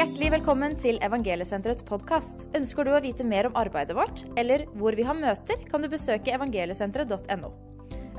Hjertelig 0.00 0.30
velkommen 0.32 0.72
til 0.80 0.96
Evangeliesenterets 1.04 1.84
podkast. 1.84 2.46
Ønsker 2.56 2.86
du 2.88 2.94
å 2.96 3.00
vite 3.04 3.20
mer 3.20 3.50
om 3.50 3.56
arbeidet 3.60 3.92
vårt, 3.92 4.22
eller 4.40 4.62
hvor 4.80 4.94
vi 4.96 5.04
har 5.04 5.12
møter, 5.12 5.58
kan 5.68 5.82
du 5.84 5.90
besøke 5.92 6.32
evangeliesenteret.no. 6.32 7.50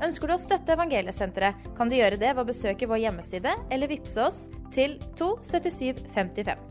Ønsker 0.06 0.30
du 0.30 0.34
å 0.36 0.38
støtte 0.38 0.76
Evangeliesenteret, 0.76 1.64
kan 1.74 1.90
du 1.90 1.96
gjøre 1.96 2.20
det 2.20 2.28
ved 2.36 2.38
å 2.38 2.46
besøke 2.46 2.86
vår 2.86 3.00
hjemmeside 3.02 3.56
eller 3.74 3.90
vippse 3.90 4.22
oss 4.22 4.36
til 4.70 4.94
27755. 5.18 6.62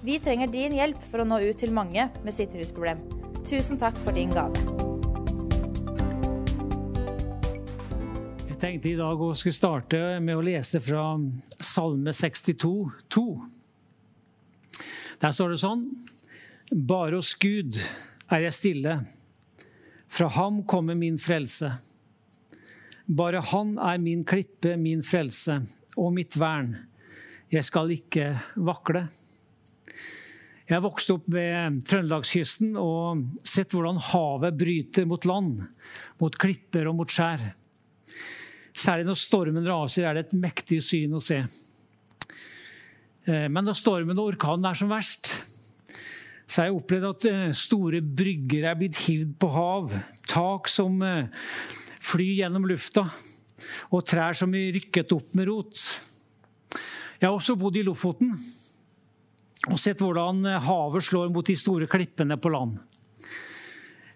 Vi 0.00 0.16
trenger 0.24 0.48
din 0.54 0.72
hjelp 0.78 1.02
for 1.10 1.20
å 1.20 1.26
nå 1.28 1.42
ut 1.44 1.60
til 1.60 1.74
mange 1.76 2.06
med 2.24 2.32
sitt 2.32 2.54
rusproblem. 2.56 3.02
Tusen 3.44 3.76
takk 3.82 3.98
for 4.00 4.16
din 4.16 4.32
gave. 4.32 4.62
Jeg 8.48 8.56
tenkte 8.64 8.94
i 8.94 8.96
dag 8.96 9.26
å 9.28 9.28
skulle 9.36 9.58
starte 9.58 10.00
med 10.24 10.40
å 10.40 10.46
lese 10.48 10.80
fra 10.80 11.04
Salme 11.60 12.16
62, 12.16 12.72
2. 13.12 13.26
Der 15.24 15.32
står 15.32 15.54
det 15.54 15.62
sånn 15.62 15.84
Bare 16.84 17.16
hos 17.16 17.30
Gud 17.40 17.78
er 18.28 18.42
jeg 18.44 18.56
stille. 18.56 18.98
Fra 20.10 20.26
ham 20.36 20.58
kommer 20.68 20.98
min 20.98 21.16
frelse. 21.20 21.70
Bare 23.08 23.40
han 23.52 23.74
er 23.80 24.02
min 24.02 24.24
klippe, 24.28 24.74
min 24.76 25.00
frelse 25.04 25.62
og 25.96 26.12
mitt 26.16 26.36
vern. 26.36 26.74
Jeg 27.52 27.64
skal 27.64 27.94
ikke 27.94 28.34
vakle. 28.68 29.06
Jeg 30.68 30.76
har 30.76 30.84
vokst 30.84 31.12
opp 31.14 31.28
ved 31.32 31.80
Trøndelagskysten 31.88 32.76
og 32.80 33.24
sett 33.48 33.72
hvordan 33.72 34.00
havet 34.10 34.60
bryter 34.60 35.08
mot 35.08 35.24
land, 35.28 35.60
mot 36.20 36.40
klipper 36.40 36.90
og 36.90 37.00
mot 37.00 37.12
skjær. 37.12 37.52
Særlig 38.76 39.08
når 39.08 39.20
stormen 39.24 39.68
raser, 39.68 40.04
er 40.04 40.18
det 40.18 40.26
et 40.26 40.40
mektig 40.44 40.82
syn 40.84 41.16
å 41.16 41.22
se. 41.22 41.44
Eh, 43.24 43.46
men 43.48 43.64
da 43.64 43.72
stormen 43.76 44.18
og 44.20 44.34
orkanen 44.34 44.66
er 44.68 44.76
som 44.76 44.90
verst, 44.92 45.30
så 46.44 46.60
har 46.60 46.68
jeg 46.68 46.76
opplevd 46.76 47.06
at 47.08 47.26
eh, 47.30 47.44
store 47.56 48.02
brygger 48.04 48.66
er 48.68 48.76
blitt 48.76 48.98
hivd 49.06 49.36
på 49.40 49.48
hav. 49.54 49.94
Tak 50.28 50.68
som 50.68 50.98
eh, 51.04 51.30
flyr 52.04 52.42
gjennom 52.42 52.66
lufta, 52.68 53.06
og 53.96 54.04
trær 54.04 54.36
som 54.36 54.52
er 54.56 54.74
rykket 54.76 55.14
opp 55.16 55.32
med 55.38 55.48
rot. 55.48 55.86
Jeg 57.16 57.30
har 57.30 57.32
også 57.32 57.56
bodd 57.56 57.78
i 57.80 57.86
Lofoten 57.86 58.34
og 59.64 59.78
sett 59.80 60.02
hvordan 60.02 60.42
havet 60.60 61.06
slår 61.06 61.30
mot 61.32 61.46
de 61.48 61.54
store 61.56 61.86
klippene 61.88 62.36
på 62.36 62.50
land. 62.52 62.74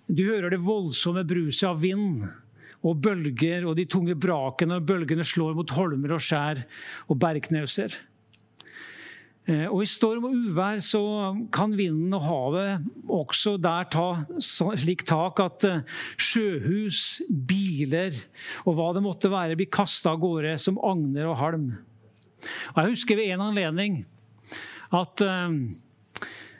Du 0.04 0.26
hører 0.26 0.52
det 0.52 0.60
voldsomme 0.60 1.22
bruset 1.24 1.64
av 1.70 1.80
vind 1.80 2.26
og 2.84 3.00
bølger 3.00 3.64
og 3.64 3.78
de 3.78 3.86
tunge 3.88 4.12
brakene 4.20 4.76
når 4.76 4.84
bølgene 4.90 5.24
slår 5.24 5.56
mot 5.56 5.72
holmer 5.72 6.18
og 6.18 6.22
skjær 6.24 6.60
og 7.08 7.16
bergknauser. 7.24 7.96
Eh, 9.48 9.64
og 9.64 9.80
I 9.80 9.88
storm 9.88 10.26
og 10.28 10.34
uvær 10.36 10.80
så 10.84 11.00
kan 11.54 11.72
vinden 11.76 12.12
og 12.18 12.24
havet 12.26 12.88
også 13.08 13.54
der 13.56 13.86
ta 13.88 14.08
slik 14.44 15.06
tak 15.08 15.40
at 15.40 15.64
eh, 15.64 15.98
sjøhus, 16.20 17.22
biler 17.28 18.12
og 18.66 18.76
hva 18.76 18.90
det 18.96 19.04
måtte 19.06 19.32
være, 19.32 19.56
blir 19.56 19.70
kasta 19.72 20.12
av 20.12 20.20
gårde 20.20 20.58
som 20.60 20.80
agner 20.84 21.30
og 21.30 21.38
halm. 21.40 21.68
Og 22.74 22.82
Jeg 22.82 22.92
husker 22.92 23.18
ved 23.18 23.32
en 23.32 23.46
anledning 23.48 24.02
at 24.94 25.20
uh, 25.26 25.48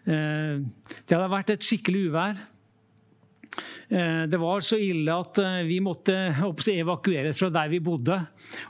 det 0.09 1.15
hadde 1.15 1.29
vært 1.33 1.53
et 1.53 1.65
skikkelig 1.65 2.09
uvær. 2.09 2.41
Det 3.89 4.41
var 4.41 4.65
så 4.65 4.77
ille 4.81 5.15
at 5.15 5.39
vi 5.69 5.79
måtte 5.85 6.17
evakuere 6.75 7.33
fra 7.37 7.49
der 7.53 7.71
vi 7.73 7.81
bodde, 7.85 8.19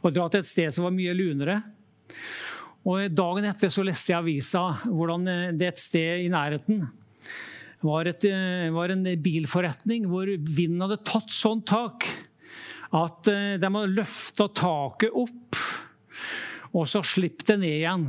og 0.03 0.14
dra 0.14 0.28
til 0.30 0.44
et 0.44 0.50
sted 0.50 0.75
som 0.75 0.86
var 0.86 0.94
mye 0.94 1.14
lunere. 1.16 1.56
Og 2.89 3.12
Dagen 3.12 3.44
etter 3.44 3.69
så 3.72 3.84
leste 3.84 4.14
jeg 4.14 4.22
avisa 4.22 4.62
hvordan 4.86 5.28
eh, 5.28 5.50
det 5.56 5.72
et 5.72 5.83
sted 5.83 6.25
i 6.25 6.31
nærheten 6.33 6.86
var, 7.84 8.08
et, 8.08 8.25
eh, 8.25 8.70
var 8.75 8.94
en 8.94 9.05
bilforretning 9.22 10.06
hvor 10.08 10.31
vinden 10.31 10.81
hadde 10.86 11.03
tatt 11.06 11.34
sånn 11.34 11.60
tak 11.69 12.09
at 12.97 13.28
eh, 13.28 13.59
de 13.60 13.69
hadde 13.69 13.93
løfta 13.93 14.48
taket 14.56 15.12
opp, 15.12 15.60
og 16.72 16.88
så 16.88 17.04
sluppet 17.04 17.53
det 17.53 17.59
ned 17.60 17.77
igjen. 17.77 18.09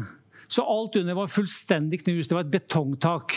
Så 0.50 0.64
alt 0.64 0.96
under 0.98 1.18
var 1.18 1.30
fullstendig 1.32 2.00
knust. 2.02 2.32
Det 2.32 2.38
var 2.38 2.48
et 2.48 2.56
betongtak. 2.56 3.36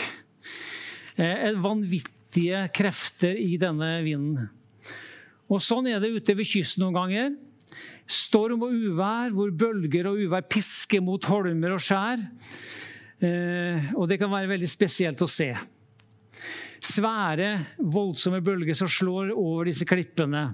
Vanvittige 1.61 2.63
krefter 2.73 3.37
i 3.37 3.59
denne 3.61 3.91
vinden. 4.01 4.47
Og 5.51 5.61
Sånn 5.61 5.91
er 5.91 6.01
det 6.01 6.09
ute 6.15 6.33
ved 6.39 6.49
kysten 6.49 6.81
noen 6.81 6.97
ganger. 6.97 7.35
Storm 8.13 8.65
og 8.67 8.73
uvær, 8.73 9.33
hvor 9.33 9.51
bølger 9.51 10.09
og 10.11 10.21
uvær 10.21 10.45
pisker 10.45 11.01
mot 11.03 11.23
holmer 11.31 11.75
og 11.75 11.81
skjær. 11.81 12.21
Eh, 13.23 13.93
og 13.97 14.09
det 14.09 14.19
kan 14.21 14.31
være 14.31 14.51
veldig 14.53 14.69
spesielt 14.69 15.23
å 15.23 15.29
se. 15.29 15.49
Svære, 16.83 17.49
voldsomme 17.79 18.43
bølger 18.43 18.75
som 18.77 18.91
slår 18.91 19.31
over 19.33 19.71
disse 19.71 19.87
klippene. 19.87 20.49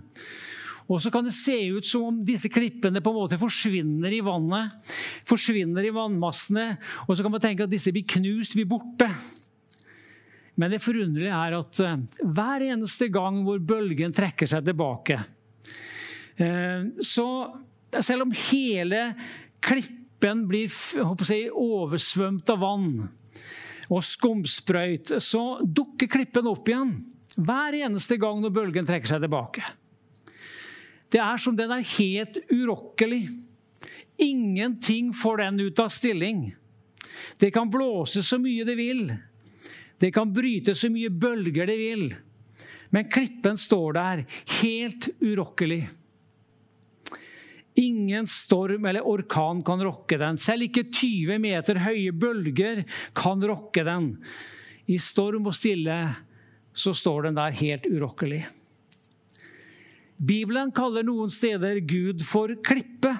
Og 0.89 1.01
så 1.01 1.11
kan 1.13 1.25
det 1.25 1.35
se 1.37 1.55
ut 1.69 1.85
som 1.85 2.07
om 2.07 2.21
disse 2.25 2.49
klippene 2.49 3.01
på 3.05 3.11
en 3.11 3.19
måte 3.19 3.37
forsvinner 3.41 4.13
i 4.13 4.23
vannet. 4.25 4.73
Forsvinner 5.29 5.85
i 5.85 5.93
vannmassene. 5.93 6.71
Og 7.05 7.13
så 7.13 7.25
kan 7.25 7.33
man 7.33 7.43
tenke 7.43 7.67
at 7.67 7.73
disse 7.73 7.93
blir 7.93 8.07
knust, 8.09 8.55
blir 8.57 8.69
borte. 8.69 9.09
Men 10.59 10.73
det 10.73 10.81
forunderlige 10.83 11.35
er 11.35 11.57
at 11.59 11.81
eh, 11.85 11.99
hver 12.25 12.65
eneste 12.71 13.07
gang 13.13 13.43
hvor 13.45 13.61
bølgen 13.63 14.15
trekker 14.15 14.49
seg 14.49 14.65
tilbake, 14.67 15.21
så 17.03 17.29
selv 17.99 18.27
om 18.27 18.33
hele 18.51 19.01
klippen 19.65 20.45
blir 20.47 20.69
jeg, 20.69 21.49
oversvømt 21.51 22.51
av 22.53 22.61
vann 22.63 22.91
og 23.89 24.05
skumsprøyt, 24.05 25.15
så 25.23 25.59
dukker 25.65 26.11
klippen 26.11 26.47
opp 26.49 26.69
igjen 26.69 26.93
hver 27.39 27.75
eneste 27.85 28.17
gang 28.21 28.41
når 28.41 28.53
bølgen 28.53 28.87
trekker 28.87 29.09
seg 29.09 29.23
tilbake. 29.23 29.63
Det 31.09 31.21
er 31.23 31.41
som 31.41 31.55
den 31.57 31.71
er 31.73 31.85
helt 31.97 32.37
urokkelig. 32.51 33.23
Ingenting 34.21 35.13
får 35.15 35.43
den 35.43 35.59
ut 35.63 35.79
av 35.81 35.89
stilling. 35.93 36.49
Det 37.39 37.51
kan 37.55 37.69
blåse 37.71 38.21
så 38.25 38.37
mye 38.41 38.65
det 38.67 38.75
vil. 38.77 39.05
Det 39.99 40.11
kan 40.15 40.33
bryte 40.33 40.75
så 40.77 40.89
mye 40.91 41.09
bølger 41.09 41.69
det 41.69 41.77
vil. 41.79 42.09
Men 42.89 43.09
klippen 43.09 43.57
står 43.57 43.95
der, 43.97 44.25
helt 44.61 45.09
urokkelig. 45.21 45.87
Ingen 47.79 48.27
storm 48.27 48.87
eller 48.89 49.05
orkan 49.07 49.61
kan 49.63 49.81
rokke 49.83 50.17
den. 50.19 50.39
Selv 50.41 50.67
ikke 50.67 50.89
20 50.89 51.39
meter 51.39 51.79
høye 51.85 52.11
bølger 52.11 52.83
kan 53.15 53.39
rokke 53.47 53.85
den. 53.87 54.13
I 54.89 54.97
storm 54.99 55.47
og 55.47 55.55
stille 55.55 55.99
så 56.75 56.93
står 56.95 57.29
den 57.29 57.37
der 57.39 57.55
helt 57.55 57.87
urokkelig. 57.87 58.43
Bibelen 60.19 60.73
kaller 60.75 61.05
noen 61.07 61.31
steder 61.31 61.79
Gud 61.87 62.23
for 62.27 62.51
klippe. 62.65 63.13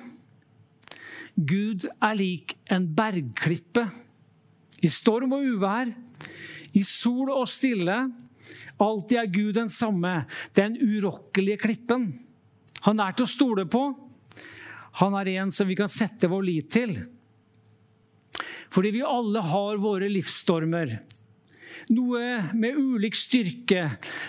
Gud 1.40 1.86
er 2.03 2.18
lik 2.20 2.58
en 2.68 2.90
bergklippe. 2.96 3.86
I 4.84 4.90
storm 4.91 5.36
og 5.36 5.46
uvær, 5.47 5.91
i 6.76 6.81
sol 6.84 7.31
og 7.31 7.47
stille, 7.52 7.96
alltid 8.80 9.18
er 9.22 9.31
Gud 9.31 9.56
den 9.56 9.72
samme, 9.72 10.26
den 10.56 10.76
urokkelige 10.76 11.64
klippen. 11.64 12.12
Han 12.88 13.00
er 13.03 13.16
til 13.16 13.28
å 13.28 13.31
stole 13.31 13.66
på. 13.72 13.88
Han 14.97 15.16
er 15.19 15.29
en 15.38 15.53
som 15.53 15.69
vi 15.69 15.77
kan 15.77 15.91
sette 15.91 16.29
vår 16.29 16.44
lit 16.47 16.72
til. 16.73 16.95
Fordi 18.73 18.91
vi 18.94 19.05
alle 19.05 19.41
har 19.45 19.79
våre 19.81 20.09
livsstormer. 20.11 20.97
Noe 21.94 22.51
med 22.53 22.77
ulik 22.77 23.16
styrke, 23.17 23.85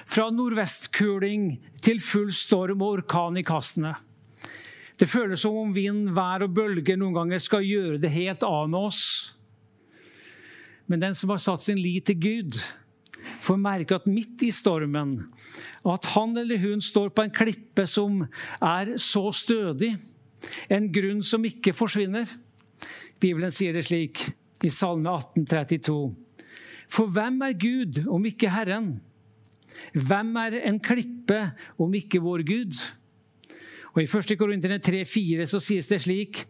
fra 0.09 0.29
nordvestkuling 0.33 1.51
til 1.85 2.01
full 2.05 2.31
storm 2.33 2.85
og 2.85 3.01
orkan 3.01 3.37
i 3.41 3.45
kastene. 3.45 3.95
Det 5.01 5.09
føles 5.09 5.41
som 5.41 5.57
om 5.57 5.73
vind, 5.73 6.11
vær 6.17 6.45
og 6.45 6.53
bølger 6.57 6.99
noen 7.01 7.17
ganger 7.17 7.41
skal 7.41 7.65
gjøre 7.65 8.01
det 8.03 8.13
helt 8.13 8.45
av 8.45 8.69
med 8.69 8.91
oss. 8.91 9.03
Men 10.91 11.01
den 11.01 11.17
som 11.17 11.33
har 11.33 11.41
satt 11.41 11.65
sin 11.65 11.81
lit 11.81 12.09
til 12.09 12.19
Gud, 12.21 12.59
får 13.41 13.61
merke 13.61 13.97
at 13.97 14.09
midt 14.09 14.43
i 14.45 14.51
stormen 14.53 15.23
at 15.89 16.09
han 16.13 16.37
eller 16.37 16.61
hun 16.61 16.83
står 16.85 17.13
på 17.17 17.25
en 17.25 17.33
klippe 17.33 17.87
som 17.89 18.25
er 18.61 18.95
så 19.01 19.23
stødig 19.33 19.95
en 20.73 20.89
grunn 20.93 21.23
som 21.27 21.45
ikke 21.47 21.75
forsvinner. 21.77 22.29
Bibelen 23.21 23.53
sier 23.53 23.77
det 23.77 23.87
slik 23.89 24.23
i 24.65 24.73
Salme 24.73 25.13
18, 25.13 25.47
32. 25.49 25.99
For 26.91 27.11
hvem 27.13 27.41
er 27.47 27.59
Gud 27.61 28.03
om 28.11 28.25
ikke 28.27 28.51
Herren? 28.53 28.95
Hvem 29.95 30.33
er 30.43 30.59
en 30.67 30.81
klippe 30.83 31.41
om 31.81 31.93
ikke 31.95 32.23
vår 32.23 32.45
Gud? 32.47 32.79
Og 33.95 34.03
I 34.03 34.07
1. 34.07 34.37
Korinterne 34.39 34.81
3,4 34.83 35.47
så 35.51 35.61
sies 35.63 35.89
det 35.91 36.01
slik.: 36.05 36.45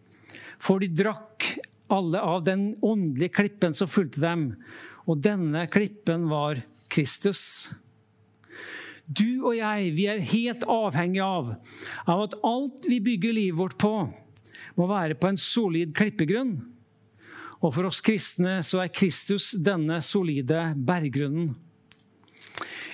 For 0.61 0.81
de 0.81 0.89
drakk 0.93 1.47
alle 1.91 2.21
av 2.21 2.43
den 2.45 2.75
åndelige 2.81 3.35
klippen 3.41 3.73
som 3.75 3.89
fulgte 3.89 4.21
dem, 4.23 4.51
og 5.09 5.21
denne 5.23 5.65
klippen 5.67 6.29
var 6.31 6.61
Kristus. 6.91 7.71
Du 9.11 9.43
og 9.43 9.55
jeg 9.57 9.91
vi 9.95 10.05
er 10.07 10.21
helt 10.31 10.63
avhengige 10.69 11.25
av, 11.25 11.55
av 12.07 12.25
at 12.27 12.37
alt 12.47 12.85
vi 12.87 13.01
bygger 13.03 13.35
livet 13.35 13.59
vårt 13.59 13.79
på, 13.81 13.95
må 14.77 14.87
være 14.87 15.17
på 15.19 15.31
en 15.31 15.39
solid 15.39 15.91
klippegrunn. 15.97 16.53
Og 17.61 17.73
for 17.75 17.89
oss 17.89 17.99
kristne 18.01 18.59
så 18.65 18.81
er 18.83 18.93
Kristus 18.93 19.51
denne 19.59 19.99
solide 20.05 20.71
berggrunnen. 20.77 21.51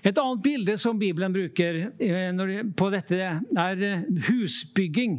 Et 0.05 0.19
annet 0.21 0.43
bilde 0.43 0.75
som 0.79 0.97
Bibelen 0.99 1.33
bruker 1.33 1.79
eh, 1.99 2.59
på 2.77 2.89
dette, 2.93 3.17
er 3.17 3.81
eh, 3.83 4.03
husbygging. 4.29 5.17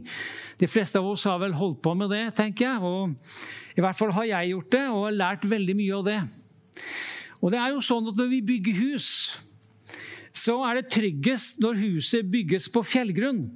De 0.60 0.68
fleste 0.70 1.00
av 1.00 1.08
oss 1.10 1.26
har 1.28 1.40
vel 1.42 1.56
holdt 1.58 1.80
på 1.84 1.94
med 1.98 2.12
det, 2.14 2.22
tenker 2.38 2.68
jeg. 2.68 2.78
Og 2.80 3.76
I 3.76 3.84
hvert 3.84 3.98
fall 3.98 4.14
har 4.16 4.28
jeg 4.30 4.52
gjort 4.54 4.72
det 4.76 4.84
og 4.92 5.02
har 5.02 5.18
lært 5.18 5.48
veldig 5.50 5.76
mye 5.80 5.98
av 5.98 6.06
det. 6.06 6.20
Og 7.42 7.52
det 7.52 7.60
er 7.60 7.74
jo 7.74 7.84
sånn 7.84 8.08
at 8.10 8.16
Når 8.18 8.30
vi 8.32 8.40
bygger 8.46 8.80
hus, 8.80 9.10
så 10.38 10.58
er 10.68 10.78
det 10.78 10.90
tryggest 10.94 11.58
når 11.62 11.80
huset 11.82 12.28
bygges 12.30 12.68
på 12.72 12.84
fjellgrunn, 12.86 13.46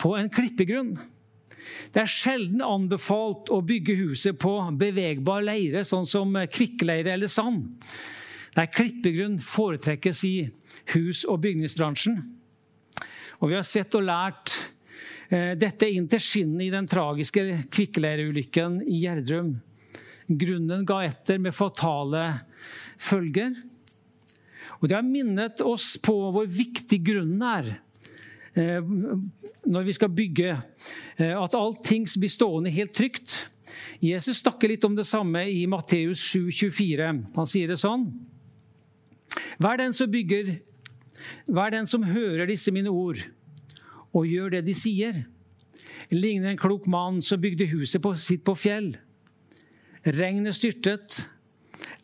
på 0.00 0.14
en 0.18 0.30
klippegrunn. 0.32 0.94
Det 1.90 2.02
er 2.02 2.10
sjelden 2.10 2.62
anbefalt 2.64 3.50
å 3.52 3.60
bygge 3.66 3.98
huset 3.98 4.38
på 4.40 4.54
bevegbar 4.78 5.44
leire, 5.44 5.84
sånn 5.86 6.06
som 6.08 6.34
kvikkleire 6.50 7.14
eller 7.14 7.30
sand. 7.30 7.68
Der 8.56 8.70
klippegrunn 8.70 9.38
foretrekkes 9.42 10.24
i 10.26 10.34
hus- 10.94 11.26
og 11.28 11.42
bygningsbransjen. 11.44 12.18
Og 13.40 13.50
vi 13.50 13.56
har 13.56 13.66
sett 13.66 13.94
og 13.96 14.04
lært 14.04 14.52
eh, 15.30 15.54
dette 15.58 15.88
inn 15.88 16.08
til 16.10 16.22
skinnet 16.22 16.66
i 16.66 16.72
den 16.72 16.88
tragiske 16.90 17.44
kvikkleireulykken 17.72 18.80
i 18.84 19.04
Gjerdrum. 19.04 19.54
Grunnen 20.30 20.84
ga 20.86 21.00
etter 21.08 21.40
med 21.42 21.56
fatale 21.56 22.24
følger. 23.00 23.54
Og 24.80 24.88
det 24.88 24.96
har 24.96 25.06
minnet 25.06 25.60
oss 25.64 25.94
på 26.00 26.14
hvor 26.32 26.48
viktig 26.48 27.00
grunnen 27.04 27.42
er 27.44 27.70
eh, 28.56 28.80
når 29.68 29.86
vi 29.86 29.96
skal 29.96 30.12
bygge. 30.12 30.56
Eh, 31.20 31.34
at 31.36 31.56
allting 31.56 32.08
blir 32.16 32.32
stående 32.32 32.72
helt 32.72 32.94
trygt. 32.96 33.36
Jesus 34.00 34.40
snakker 34.40 34.72
litt 34.72 34.84
om 34.88 34.96
det 34.96 35.04
samme 35.08 35.44
i 35.52 35.66
Matteus 35.68 36.22
7,24. 36.32 37.12
Han 37.36 37.48
sier 37.48 37.68
det 37.68 37.80
sånn. 37.80 38.08
Er 39.60 39.76
den 39.76 39.92
som 39.92 40.08
bygger 40.10 40.56
er 41.50 41.74
den 41.74 41.86
som 41.86 42.06
hører 42.06 42.48
disse 42.48 42.72
mine 42.72 42.90
ord 42.90 43.20
og 44.16 44.26
gjør 44.26 44.56
det 44.56 44.64
de 44.66 44.74
sier? 44.74 45.24
Ligner 46.10 46.50
en 46.50 46.60
klok 46.60 46.88
mann 46.90 47.20
som 47.22 47.40
bygde 47.40 47.68
huset 47.70 48.02
sitt 48.18 48.42
på 48.46 48.56
fjell. 48.58 48.94
Regnet 50.06 50.56
styrtet, 50.56 51.20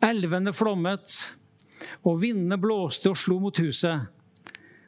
elvene 0.05 0.53
flommet, 0.53 1.15
og 2.03 2.21
vindene 2.21 2.59
blåste 2.61 3.11
og 3.11 3.19
slo 3.19 3.39
mot 3.43 3.59
huset. 3.61 4.07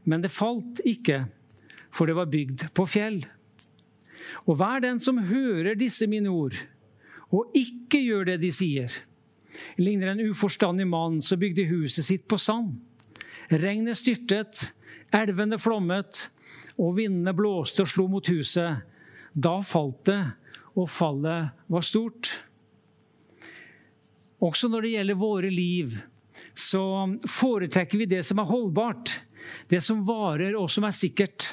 Men 0.03 0.24
det 0.24 0.33
falt 0.33 0.81
ikke, 0.88 1.25
for 1.94 2.09
det 2.09 2.18
var 2.18 2.31
bygd 2.31 2.69
på 2.75 2.88
fjell. 2.89 3.21
Og 4.45 4.57
hva 4.59 4.75
er 4.77 4.88
den 4.88 5.01
som 5.01 5.21
hører 5.30 5.77
disse 5.77 6.07
mine 6.09 6.31
ord, 6.31 6.57
og 7.30 7.53
ikke 7.57 8.01
gjør 8.01 8.31
det 8.31 8.41
de 8.41 8.51
sier? 8.53 9.01
ligner 9.77 10.07
en 10.07 10.19
uforstandig 10.19 10.88
mann 10.88 11.21
som 11.21 11.39
bygde 11.39 11.68
huset 11.69 12.06
sitt 12.06 12.27
på 12.27 12.38
sand. 12.38 12.77
Regnet 13.50 13.97
styrtet, 13.97 14.69
elvene 15.15 15.59
flommet, 15.59 16.27
og 16.80 16.95
vindene 17.00 17.33
blåste 17.36 17.83
og 17.83 17.91
slo 17.91 18.07
mot 18.12 18.30
huset. 18.31 18.86
Da 19.33 19.59
falt 19.65 20.03
det, 20.09 20.21
og 20.77 20.89
fallet 20.91 21.51
var 21.68 21.86
stort. 21.86 22.31
Også 24.39 24.69
når 24.71 24.86
det 24.86 24.94
gjelder 24.94 25.19
våre 25.19 25.50
liv, 25.51 25.97
så 26.53 26.83
foretrekker 27.27 28.01
vi 28.01 28.09
det 28.09 28.24
som 28.27 28.41
er 28.41 28.50
holdbart, 28.50 29.13
det 29.71 29.81
som 29.86 30.03
varer 30.06 30.57
og 30.59 30.69
som 30.71 30.86
er 30.88 30.95
sikkert. 30.95 31.47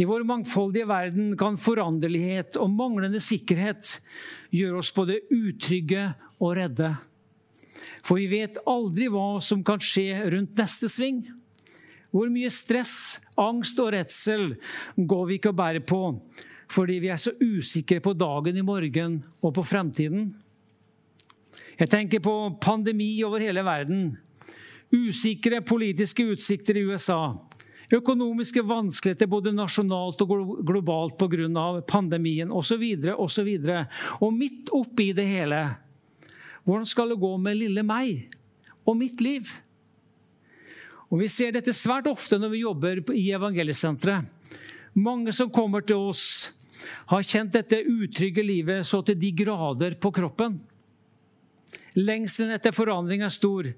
I 0.00 0.06
vår 0.08 0.24
mangfoldige 0.24 0.88
verden 0.88 1.34
kan 1.38 1.58
foranderlighet 1.60 2.56
og 2.60 2.72
manglende 2.72 3.20
sikkerhet 3.22 3.98
gjøre 4.54 4.80
oss 4.80 4.92
både 4.96 5.20
utrygge 5.34 6.10
og 6.38 6.56
redde. 6.60 6.94
For 8.02 8.18
vi 8.18 8.28
vet 8.30 8.60
aldri 8.68 9.10
hva 9.12 9.36
som 9.44 9.64
kan 9.66 9.82
skje 9.82 10.30
rundt 10.32 10.58
neste 10.58 10.90
sving. 10.90 11.22
Hvor 12.14 12.30
mye 12.32 12.48
stress, 12.52 13.18
angst 13.36 13.78
og 13.82 13.92
redsel 13.92 14.54
går 14.96 15.26
vi 15.28 15.38
ikke 15.38 15.52
og 15.52 15.58
bærer 15.60 15.84
på 15.84 16.02
fordi 16.68 16.98
vi 17.00 17.08
er 17.08 17.16
så 17.16 17.32
usikre 17.40 17.96
på 18.04 18.12
dagen 18.12 18.58
i 18.60 18.64
morgen 18.64 19.14
og 19.40 19.54
på 19.56 19.62
fremtiden? 19.64 20.34
Jeg 21.78 21.90
tenker 21.92 22.22
på 22.22 22.34
pandemi 22.60 23.12
over 23.22 23.42
hele 23.44 23.62
verden. 23.62 24.16
Usikre 24.90 25.60
politiske 25.62 26.24
utsikter 26.32 26.76
i 26.76 26.82
USA. 26.88 27.36
Økonomiske 27.94 28.64
vanskeligheter 28.66 29.30
både 29.30 29.52
nasjonalt 29.54 30.20
og 30.24 30.32
globalt 30.66 31.16
pga. 31.16 31.82
pandemien 31.86 32.50
osv. 32.50 32.82
osv. 33.16 33.50
Og 34.20 34.32
midt 34.32 34.72
oppi 34.72 35.12
det 35.12 35.26
hele 35.26 35.62
hvordan 36.68 36.84
skal 36.84 37.08
det 37.08 37.22
gå 37.22 37.30
med 37.40 37.56
lille 37.56 37.82
meg 37.82 38.28
og 38.84 38.96
mitt 38.96 39.22
liv? 39.24 39.48
Og 41.08 41.20
Vi 41.22 41.28
ser 41.28 41.52
dette 41.52 41.72
svært 41.72 42.06
ofte 42.06 42.36
når 42.36 42.50
vi 42.52 42.60
jobber 42.60 43.00
i 43.16 43.30
evangeliesenteret. 43.32 44.26
Mange 44.92 45.32
som 45.32 45.48
kommer 45.48 45.80
til 45.80 45.96
oss, 45.96 46.50
har 47.06 47.22
kjent 47.22 47.52
dette 47.52 47.80
utrygge 47.88 48.42
livet 48.44 48.84
så 48.86 49.00
til 49.02 49.16
de 49.16 49.32
grader 49.32 49.96
på 49.96 50.12
kroppen. 50.12 50.60
Lengselen 51.96 52.52
etter 52.56 52.74
forandring 52.76 53.22
er 53.24 53.32
stor. 53.32 53.70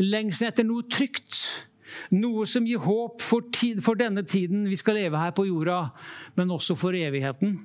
Lengselen 0.00 0.52
etter 0.52 0.66
noe 0.66 0.86
trygt. 0.88 1.66
Noe 2.14 2.46
som 2.48 2.64
gir 2.66 2.80
håp 2.84 3.20
for, 3.24 3.44
tid, 3.52 3.82
for, 3.84 3.98
denne 3.98 4.22
tiden 4.24 4.64
vi 4.70 4.78
skal 4.78 4.96
leve 4.96 5.20
her 5.20 5.34
på 5.36 5.48
jorda, 5.48 5.90
men 6.38 6.54
også 6.54 6.76
for 6.78 6.96
evigheten. 6.96 7.58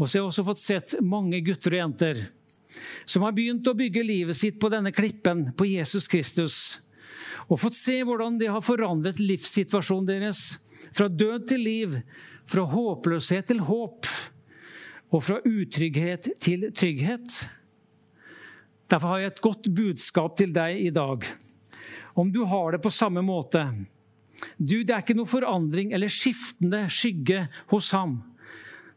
Og 0.00 0.08
så 0.08 0.16
har 0.16 0.22
jeg 0.22 0.28
også 0.30 0.46
fått 0.48 0.62
sett 0.62 0.94
mange 1.04 1.42
gutter 1.44 1.76
og 1.76 1.82
jenter 1.84 2.22
som 3.04 3.24
har 3.26 3.34
begynt 3.34 3.66
å 3.66 3.74
bygge 3.74 4.02
livet 4.06 4.38
sitt 4.38 4.60
på 4.62 4.70
denne 4.72 4.92
klippen, 4.94 5.48
på 5.58 5.66
Jesus 5.66 6.08
Kristus, 6.10 6.56
og 7.50 7.58
fått 7.58 7.78
se 7.78 7.96
hvordan 8.06 8.38
det 8.38 8.50
har 8.52 8.62
forandret 8.62 9.18
livssituasjonen 9.18 10.06
deres. 10.06 10.42
Fra 10.94 11.08
død 11.10 11.48
til 11.50 11.64
liv, 11.66 11.96
fra 12.46 12.62
håpløshet 12.70 13.50
til 13.50 13.64
håp, 13.66 14.06
og 15.10 15.24
fra 15.26 15.40
utrygghet 15.42 16.30
til 16.42 16.68
trygghet. 16.70 17.40
Derfor 18.90 19.12
har 19.14 19.22
jeg 19.22 19.32
et 19.32 19.44
godt 19.44 19.68
budskap 19.70 20.34
til 20.38 20.52
deg 20.54 20.80
i 20.82 20.90
dag. 20.94 21.26
Om 22.18 22.32
du 22.34 22.42
har 22.50 22.74
det 22.74 22.82
på 22.82 22.90
samme 22.90 23.22
måte. 23.22 23.62
Du, 24.58 24.80
det 24.82 24.90
er 24.90 25.04
ikke 25.04 25.16
noe 25.18 25.30
forandring 25.30 25.92
eller 25.94 26.10
skiftende 26.10 26.86
skygge 26.90 27.44
hos 27.70 27.92
ham. 27.94 28.18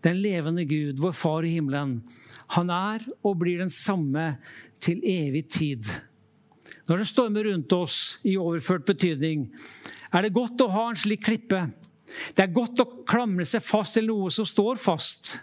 Den 0.04 0.18
levende 0.24 0.66
Gud, 0.68 0.98
vår 1.00 1.13
Far 1.16 1.45
i 1.45 1.54
himmelen. 1.56 2.00
Han 2.57 2.74
er 2.74 3.06
og 3.22 3.38
blir 3.44 3.62
den 3.62 3.72
samme 3.72 4.34
til 4.84 5.04
evig 5.07 5.45
tid. 5.54 5.88
Når 6.90 7.00
det 7.00 7.07
stormer 7.07 7.47
rundt 7.47 7.71
oss 7.78 8.18
i 8.28 8.35
overført 8.40 8.88
betydning, 8.90 9.47
er 10.12 10.26
det 10.26 10.35
godt 10.35 10.66
å 10.66 10.71
ha 10.73 10.90
en 10.90 11.00
slik 11.00 11.23
klippe. 11.23 11.62
Det 12.35 12.44
er 12.44 12.56
godt 12.56 12.81
å 12.83 12.90
klamre 13.07 13.45
seg 13.47 13.64
fast 13.64 13.95
til 13.97 14.09
noe 14.09 14.31
som 14.33 14.47
står 14.47 14.81
fast. 14.81 15.38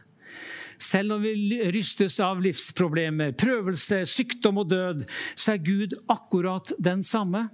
Selv 0.81 1.13
når 1.13 1.25
vi 1.25 1.59
rystes 1.75 2.17
av 2.25 2.41
livsproblemer, 2.41 3.35
prøvelse, 3.37 4.01
sykdom 4.09 4.63
og 4.63 4.71
død, 4.71 5.05
så 5.37 5.55
er 5.55 5.65
Gud 5.65 5.97
akkurat 6.09 6.73
den 6.81 7.05
samme. 7.05 7.49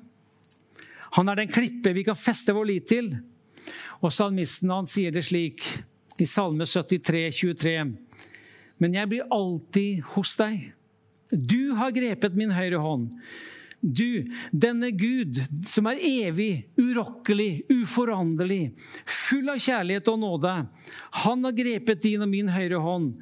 Han 1.16 1.32
er 1.32 1.40
den 1.40 1.50
klippe 1.50 1.94
vi 1.96 2.04
kan 2.06 2.18
feste 2.18 2.54
vår 2.54 2.70
lit 2.70 2.86
til. 2.90 3.10
Og 4.04 4.12
salmisten 4.14 4.70
han 4.70 4.86
sier 4.86 5.14
det 5.14 5.24
slik 5.26 5.64
i 6.22 6.26
Salme 6.28 6.68
73, 6.68 7.42
23. 7.42 7.76
Men 8.78 8.96
jeg 8.96 9.10
blir 9.10 9.28
alltid 9.32 10.04
hos 10.14 10.36
deg. 10.38 10.70
Du 11.32 11.74
har 11.80 11.94
grepet 11.96 12.36
min 12.38 12.54
høyre 12.54 12.78
hånd. 12.80 13.10
Du, 13.86 14.26
denne 14.50 14.90
Gud 14.98 15.38
som 15.68 15.86
er 15.86 16.00
evig, 16.02 16.66
urokkelig, 16.74 17.68
uforanderlig, 17.70 18.72
full 19.06 19.52
av 19.52 19.60
kjærlighet 19.62 20.10
og 20.10 20.18
nåde, 20.24 20.54
han 21.22 21.46
har 21.46 21.54
grepet 21.54 22.02
din 22.02 22.24
og 22.26 22.32
min 22.32 22.50
høyre 22.50 22.80
hånd. 22.82 23.12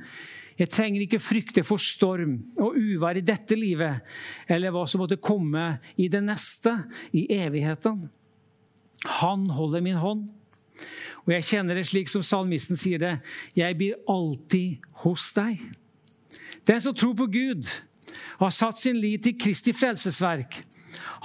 Jeg 0.57 0.71
trenger 0.71 1.05
ikke 1.05 1.21
frykte 1.21 1.65
for 1.67 1.83
storm 1.83 2.39
og 2.57 2.79
uvær 2.79 3.19
i 3.19 3.25
dette 3.27 3.59
livet, 3.59 4.07
eller 4.49 4.73
hva 4.73 4.87
som 4.89 5.03
måtte 5.03 5.21
komme 5.21 5.75
i 6.01 6.09
det 6.09 6.23
neste, 6.25 6.73
i 7.13 7.27
evigheten. 7.35 8.07
Han 9.21 9.49
holder 9.53 9.85
min 9.85 10.01
hånd. 10.01 10.29
Og 11.25 11.33
jeg 11.35 11.49
kjenner 11.51 11.77
det 11.77 11.89
slik 11.89 12.09
som 12.13 12.25
salmisten 12.25 12.79
sier 12.79 13.01
det, 13.01 13.15
jeg 13.57 13.77
blir 13.81 14.01
alltid 14.09 14.85
hos 15.05 15.29
deg. 15.37 15.61
Den 16.65 16.81
som 16.81 16.97
tror 16.97 17.17
på 17.19 17.29
Gud, 17.33 17.69
har 18.41 18.55
satt 18.55 18.81
sin 18.81 18.99
lit 19.01 19.25
til 19.27 19.37
Kristi 19.41 19.75
frelsesverk. 19.77 20.61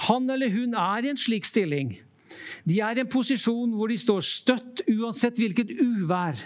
Han 0.09 0.29
eller 0.29 0.51
hun 0.53 0.75
er 0.77 1.05
i 1.05 1.11
en 1.11 1.19
slik 1.19 1.47
stilling. 1.47 1.97
De 2.67 2.79
er 2.83 2.97
i 2.97 3.03
en 3.03 3.11
posisjon 3.11 3.73
hvor 3.75 3.89
de 3.89 3.97
står 3.99 4.25
støtt 4.25 4.83
uansett 4.89 5.39
hvilket 5.39 5.73
uvær 5.79 6.37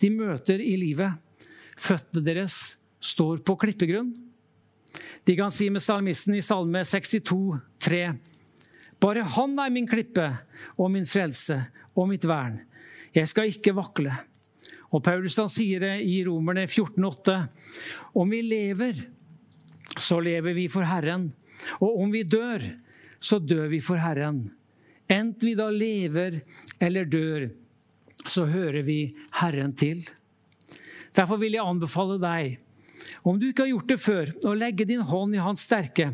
de 0.00 0.10
møter 0.12 0.60
i 0.60 0.76
livet. 0.80 1.16
Føttene 1.76 2.24
deres 2.24 2.76
står 3.00 3.42
på 3.46 3.56
klippegrunn. 3.60 4.12
De 5.26 5.34
kan 5.36 5.50
si 5.50 5.68
med 5.72 5.82
salmisten 5.82 6.36
i 6.36 6.44
Salme 6.44 6.84
62, 6.86 7.58
62,3.: 7.82 8.16
Bare 9.02 9.22
Han 9.36 9.58
er 9.58 9.72
min 9.74 9.88
klippe 9.88 10.28
og 10.76 10.90
min 10.94 11.06
frelse 11.06 11.58
og 11.96 12.08
mitt 12.08 12.24
vern. 12.24 12.60
Jeg 13.14 13.28
skal 13.28 13.50
ikke 13.50 13.74
vakle. 13.76 14.14
Og 14.94 15.02
Paulus 15.02 15.36
han 15.40 15.50
sier 15.50 15.82
det 15.82 15.94
i 16.06 16.20
Romerne 16.26 16.66
14,8.: 16.68 17.36
Om 18.14 18.30
vi 18.30 18.42
lever, 18.42 19.02
så 19.96 20.20
lever 20.20 20.56
vi 20.56 20.66
for 20.72 20.86
Herren. 20.86 21.30
Og 21.80 22.02
om 22.02 22.12
vi 22.12 22.22
dør, 22.28 22.62
så 23.20 23.38
dør 23.38 23.68
vi 23.72 23.80
for 23.84 24.00
Herren. 24.00 24.44
Enten 25.08 25.48
vi 25.48 25.54
da 25.58 25.68
lever 25.70 26.40
eller 26.82 27.08
dør, 27.08 27.48
så 28.26 28.46
hører 28.50 28.82
vi 28.86 29.06
Herren 29.40 29.74
til. 29.78 30.02
Derfor 31.16 31.40
vil 31.40 31.56
jeg 31.56 31.64
anbefale 31.64 32.18
deg, 32.20 32.56
om 33.26 33.38
du 33.38 33.48
ikke 33.48 33.64
har 33.64 33.72
gjort 33.72 33.90
det 33.90 33.98
før, 34.02 34.32
å 34.46 34.54
legge 34.56 34.86
din 34.88 35.04
hånd 35.06 35.36
i 35.36 35.42
Hans 35.42 35.64
sterke, 35.66 36.10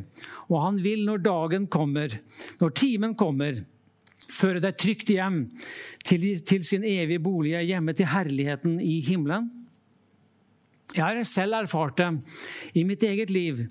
og 0.49 0.61
Han 0.65 0.81
vil 0.85 1.05
når 1.09 1.25
dagen 1.25 1.67
kommer, 1.73 2.19
når 2.61 2.75
timen 2.79 3.17
kommer, 3.19 3.63
føre 4.33 4.63
deg 4.65 4.79
trygt 4.81 5.13
hjem 5.13 5.45
til, 6.07 6.25
til 6.47 6.65
sin 6.65 6.85
evige 6.89 7.23
bolig, 7.23 7.57
hjemme 7.69 7.95
til 7.97 8.09
herligheten 8.13 8.79
i 8.81 9.01
himmelen. 9.05 9.51
Jeg 10.93 11.05
har 11.05 11.25
selv 11.25 11.57
erfart 11.57 11.97
det 11.97 12.09
i 12.77 12.85
mitt 12.85 13.03
eget 13.07 13.31
liv. 13.33 13.65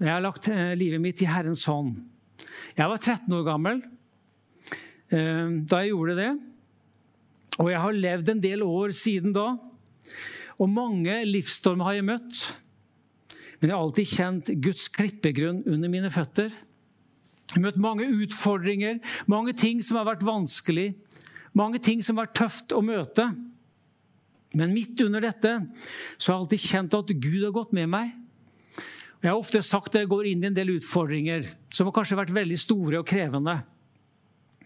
Jeg 0.00 0.08
har 0.08 0.22
lagt 0.24 0.48
eh, 0.48 0.72
livet 0.78 1.02
mitt 1.02 1.20
i 1.20 1.28
Herrens 1.28 1.66
hånd. 1.68 1.98
Jeg 2.74 2.88
var 2.88 2.96
13 2.96 3.28
år 3.36 3.44
gammel 3.44 3.82
eh, 5.12 5.60
da 5.68 5.82
jeg 5.82 5.92
gjorde 5.92 6.16
det. 6.22 6.30
Og 7.60 7.68
jeg 7.70 7.82
har 7.84 8.00
levd 8.06 8.32
en 8.32 8.42
del 8.42 8.64
år 8.64 8.94
siden 8.96 9.36
da. 9.36 9.50
Og 10.56 10.72
mange 10.72 11.20
livsstormer 11.28 11.90
har 11.90 11.98
jeg 11.98 12.08
møtt. 12.08 12.40
Men 13.60 13.68
jeg 13.68 13.76
har 13.76 13.84
alltid 13.84 14.14
kjent 14.16 14.52
Guds 14.64 14.88
klippegrunn 14.92 15.62
under 15.68 15.92
mine 15.92 16.10
føtter. 16.14 16.48
Jeg 16.48 17.58
har 17.58 17.66
møtt 17.68 17.82
mange 17.82 18.08
utfordringer, 18.24 19.02
mange 19.30 19.52
ting 19.52 19.84
som 19.84 20.00
har 20.00 20.08
vært 20.08 20.24
vanskelig, 20.26 20.94
mange 21.52 21.78
ting 21.78 22.00
som 22.02 22.16
har 22.16 22.26
vært 22.26 22.38
tøft 22.40 22.74
å 22.74 22.80
møte. 22.82 23.28
Men 24.54 24.74
midt 24.74 25.00
under 25.04 25.24
dette 25.24 25.52
så 26.16 26.30
har 26.30 26.36
jeg 26.36 26.42
alltid 26.44 26.64
kjent 26.64 26.96
at 26.98 27.14
Gud 27.14 27.42
har 27.42 27.54
gått 27.54 27.74
med 27.76 27.90
meg. 27.90 28.12
Jeg 29.24 29.32
har 29.32 29.40
ofte 29.40 29.62
sagt 29.64 29.94
at 29.94 30.02
jeg 30.02 30.10
går 30.10 30.28
inn 30.28 30.42
i 30.44 30.50
en 30.50 30.56
del 30.56 30.74
utfordringer 30.76 31.46
som 31.72 31.88
har 31.88 31.96
kanskje 31.96 32.18
vært 32.18 32.34
veldig 32.36 32.58
store 32.60 33.00
og 33.00 33.08
krevende. 33.08 33.56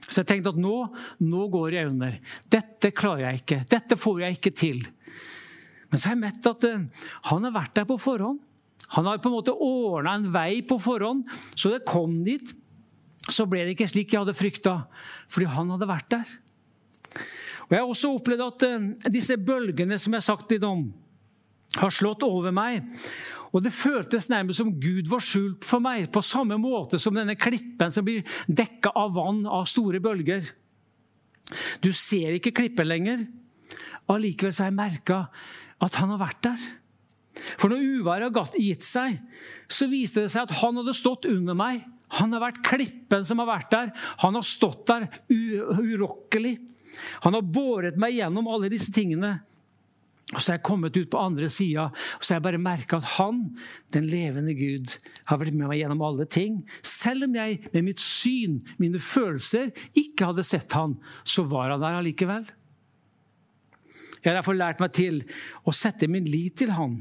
Så 0.09 0.23
jeg 0.23 0.29
tenkte 0.31 0.55
at 0.55 0.61
nå, 0.61 0.75
nå 1.23 1.47
går 1.53 1.77
jeg 1.77 1.91
under. 1.93 2.17
Dette 2.51 2.91
klarer 2.97 3.29
jeg 3.29 3.43
ikke. 3.43 3.59
Dette 3.71 3.99
får 4.01 4.23
jeg 4.25 4.39
ikke 4.39 4.55
til. 4.57 4.81
Men 5.89 6.01
så 6.01 6.09
har 6.09 6.17
jeg 6.17 6.23
møtt 6.25 6.49
at 6.51 6.67
eh, 6.69 7.07
han 7.31 7.47
har 7.47 7.55
vært 7.55 7.77
der 7.77 7.87
på 7.89 7.99
forhånd. 8.01 8.41
Han 8.97 9.09
har 9.09 9.21
på 9.21 9.29
en 9.29 9.37
måte 9.37 9.53
ordna 9.53 10.17
en 10.17 10.31
vei 10.33 10.63
på 10.65 10.79
forhånd, 10.81 11.27
så 11.53 11.75
det 11.75 11.85
kom 11.89 12.17
dit. 12.25 12.55
Så 13.29 13.45
ble 13.45 13.67
det 13.67 13.75
ikke 13.75 13.91
slik 13.91 14.15
jeg 14.15 14.23
hadde 14.23 14.37
frykta, 14.37 14.75
fordi 15.29 15.51
han 15.53 15.75
hadde 15.75 15.91
vært 15.91 16.15
der. 16.15 16.31
Og 17.69 17.75
Jeg 17.75 17.83
har 17.85 17.91
også 17.93 18.15
opplevd 18.17 18.45
at 18.47 18.65
uh, 18.65 18.87
disse 19.13 19.37
bølgene 19.37 19.99
som 20.01 20.15
jeg 20.15 20.23
har 20.23 20.29
sagt 20.31 20.55
litt 20.55 20.65
om, 20.65 20.87
har 21.77 21.93
slått 21.93 22.25
over 22.25 22.55
meg. 22.55 22.87
Og 23.53 23.61
det 23.65 23.75
føltes 23.77 24.29
nærmest 24.33 24.61
som 24.61 24.73
Gud 24.81 25.09
var 25.09 25.25
skjult 25.25 25.67
for 25.69 25.85
meg, 25.85 26.09
på 26.13 26.25
samme 26.25 26.57
måte 26.61 27.01
som 27.01 27.17
denne 27.17 27.37
klippen 27.37 27.93
som 27.93 28.07
blir 28.07 28.25
dekka 28.49 28.93
av 28.97 29.15
vann 29.17 29.45
av 29.45 29.69
store 29.69 30.01
bølger. 30.05 30.49
Du 31.85 31.93
ser 31.97 32.37
ikke 32.37 32.55
klippen 32.57 32.89
lenger. 32.89 33.25
Allikevel 34.09 34.57
har 34.57 34.71
jeg 34.71 34.77
merka 34.77 35.21
at 35.85 36.01
han 36.01 36.13
har 36.13 36.21
vært 36.21 36.43
der. 36.49 36.67
For 37.61 37.71
når 37.71 38.01
uværet 38.01 38.37
har 38.37 38.59
gitt 38.59 38.85
seg, 38.85 39.21
så 39.71 39.89
viste 39.91 40.25
det 40.25 40.33
seg 40.33 40.49
at 40.49 40.57
han 40.63 40.81
hadde 40.81 40.97
stått 40.97 41.29
under 41.29 41.57
meg. 41.57 41.85
Han 42.19 42.33
har 42.35 42.43
vært 42.43 42.65
klippen 42.67 43.25
som 43.25 43.41
har 43.43 43.51
vært 43.51 43.71
der. 43.73 43.93
Han 44.25 44.37
har 44.39 44.47
stått 44.47 44.87
der 44.89 45.07
urokkelig. 45.29 46.57
Han 47.25 47.37
har 47.37 47.47
båret 47.47 47.99
meg 48.01 48.17
gjennom 48.17 48.49
alle 48.51 48.71
disse 48.73 48.93
tingene. 48.95 49.39
Og 50.29 50.43
så 50.43 50.51
er 50.53 50.59
jeg 50.59 50.67
kommet 50.69 50.97
ut 50.99 51.09
på 51.09 51.21
andre 51.25 51.49
sida 51.49 51.87
og 51.89 52.21
så 52.21 52.35
har 52.35 52.37
jeg 52.37 52.45
bare 52.45 52.61
merka 52.61 52.99
at 52.99 53.07
han, 53.15 53.39
den 53.97 54.11
levende 54.11 54.53
Gud, 54.59 54.93
har 55.31 55.41
vært 55.41 55.57
med 55.57 55.71
meg 55.71 55.81
gjennom 55.81 56.03
alle 56.05 56.27
ting. 56.29 56.59
Selv 56.85 57.25
om 57.25 57.37
jeg 57.39 57.63
med 57.73 57.87
mitt 57.87 58.03
syn, 58.05 58.59
mine 58.77 59.01
følelser, 59.01 59.71
ikke 59.97 60.29
hadde 60.29 60.45
sett 60.45 60.77
han, 60.77 60.99
så 61.25 61.47
var 61.49 61.73
han 61.73 61.81
der 61.81 61.97
allikevel. 62.03 62.45
Jeg 64.19 64.29
har 64.35 64.41
derfor 64.43 64.59
lært 64.59 64.83
meg 64.83 64.93
til 64.99 65.23
å 65.65 65.73
sette 65.73 66.11
min 66.11 66.29
lit 66.29 66.59
til 66.61 66.75
han. 66.77 67.01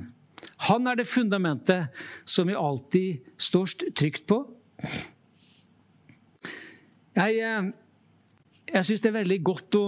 Han 0.70 0.88
er 0.88 1.02
det 1.02 1.10
fundamentet 1.10 1.92
som 2.24 2.48
vi 2.48 2.56
alltid 2.56 3.28
står 3.42 3.76
trygt 3.98 4.24
på. 4.30 4.40
Jeg 7.18 7.42
eh, 7.44 7.70
jeg 8.74 8.88
syns 8.88 9.04
det 9.04 9.12
er 9.12 9.20
veldig 9.22 9.40
godt 9.48 9.78
å 9.80 9.86